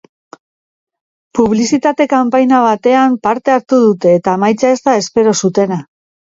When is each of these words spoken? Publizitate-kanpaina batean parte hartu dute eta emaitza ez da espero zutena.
Publizitate-kanpaina 1.39 2.61
batean 2.69 3.19
parte 3.27 3.55
hartu 3.57 3.79
dute 3.85 4.15
eta 4.21 4.35
emaitza 4.41 4.73
ez 4.79 4.81
da 4.89 4.97
espero 5.03 5.37
zutena. 5.45 5.81